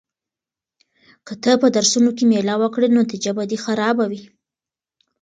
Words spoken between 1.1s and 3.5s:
که ته په درسونو کې مېله وکړې نو نتیجه به